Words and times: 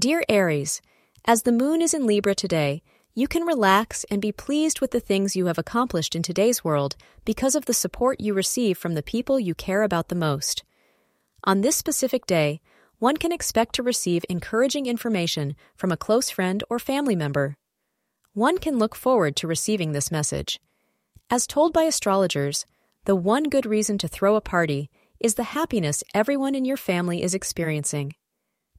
Dear 0.00 0.24
Aries, 0.30 0.80
as 1.26 1.42
the 1.42 1.52
moon 1.52 1.82
is 1.82 1.92
in 1.92 2.06
Libra 2.06 2.34
today, 2.34 2.82
you 3.14 3.28
can 3.28 3.42
relax 3.42 4.04
and 4.04 4.22
be 4.22 4.32
pleased 4.32 4.80
with 4.80 4.92
the 4.92 4.98
things 4.98 5.36
you 5.36 5.44
have 5.44 5.58
accomplished 5.58 6.16
in 6.16 6.22
today's 6.22 6.64
world 6.64 6.96
because 7.26 7.54
of 7.54 7.66
the 7.66 7.74
support 7.74 8.18
you 8.18 8.32
receive 8.32 8.78
from 8.78 8.94
the 8.94 9.02
people 9.02 9.38
you 9.38 9.54
care 9.54 9.82
about 9.82 10.08
the 10.08 10.14
most. 10.14 10.64
On 11.44 11.60
this 11.60 11.76
specific 11.76 12.24
day, 12.24 12.62
one 12.98 13.18
can 13.18 13.30
expect 13.30 13.74
to 13.74 13.82
receive 13.82 14.24
encouraging 14.30 14.86
information 14.86 15.54
from 15.76 15.92
a 15.92 15.98
close 15.98 16.30
friend 16.30 16.64
or 16.70 16.78
family 16.78 17.14
member. 17.14 17.58
One 18.32 18.56
can 18.56 18.78
look 18.78 18.96
forward 18.96 19.36
to 19.36 19.46
receiving 19.46 19.92
this 19.92 20.10
message. 20.10 20.58
As 21.28 21.46
told 21.46 21.74
by 21.74 21.82
astrologers, 21.82 22.64
the 23.04 23.16
one 23.16 23.50
good 23.50 23.66
reason 23.66 23.98
to 23.98 24.08
throw 24.08 24.34
a 24.34 24.40
party 24.40 24.88
is 25.18 25.34
the 25.34 25.52
happiness 25.52 26.02
everyone 26.14 26.54
in 26.54 26.64
your 26.64 26.78
family 26.78 27.22
is 27.22 27.34
experiencing. 27.34 28.14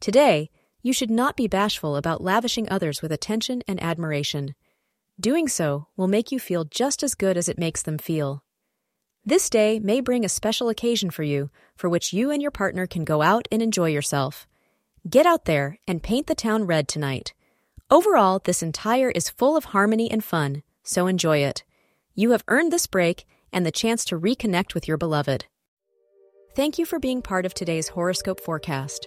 Today, 0.00 0.48
you 0.82 0.92
should 0.92 1.10
not 1.10 1.36
be 1.36 1.46
bashful 1.46 1.96
about 1.96 2.22
lavishing 2.22 2.68
others 2.68 3.02
with 3.02 3.12
attention 3.12 3.62
and 3.68 3.82
admiration. 3.82 4.54
Doing 5.18 5.48
so 5.48 5.88
will 5.96 6.08
make 6.08 6.32
you 6.32 6.38
feel 6.38 6.64
just 6.64 7.02
as 7.02 7.14
good 7.14 7.36
as 7.36 7.48
it 7.48 7.58
makes 7.58 7.82
them 7.82 7.98
feel. 7.98 8.42
This 9.24 9.50
day 9.50 9.78
may 9.78 10.00
bring 10.00 10.24
a 10.24 10.30
special 10.30 10.70
occasion 10.70 11.10
for 11.10 11.22
you, 11.22 11.50
for 11.76 11.90
which 11.90 12.12
you 12.12 12.30
and 12.30 12.40
your 12.40 12.50
partner 12.50 12.86
can 12.86 13.04
go 13.04 13.20
out 13.20 13.46
and 13.52 13.60
enjoy 13.60 13.90
yourself. 13.90 14.46
Get 15.08 15.26
out 15.26 15.44
there 15.44 15.78
and 15.86 16.02
paint 16.02 16.26
the 16.26 16.34
town 16.34 16.64
red 16.64 16.88
tonight. 16.88 17.34
Overall, 17.90 18.40
this 18.42 18.62
entire 18.62 19.10
is 19.10 19.28
full 19.28 19.56
of 19.56 19.66
harmony 19.66 20.10
and 20.10 20.24
fun, 20.24 20.62
so 20.82 21.06
enjoy 21.06 21.38
it. 21.38 21.64
You 22.14 22.30
have 22.30 22.44
earned 22.48 22.72
this 22.72 22.86
break 22.86 23.26
and 23.52 23.66
the 23.66 23.72
chance 23.72 24.04
to 24.06 24.18
reconnect 24.18 24.72
with 24.72 24.88
your 24.88 24.96
beloved. 24.96 25.46
Thank 26.54 26.78
you 26.78 26.86
for 26.86 26.98
being 26.98 27.20
part 27.20 27.44
of 27.44 27.52
today's 27.52 27.88
horoscope 27.88 28.40
forecast. 28.40 29.06